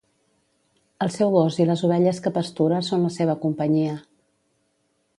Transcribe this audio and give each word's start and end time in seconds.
El 1.07 1.11
seu 1.15 1.33
gos 1.35 1.59
i 1.59 1.67
les 1.71 1.85
ovelles 1.89 2.23
que 2.25 2.33
pastura 2.39 2.83
són 2.91 3.07
la 3.09 3.15
seva 3.21 3.39
companyia. 3.47 3.97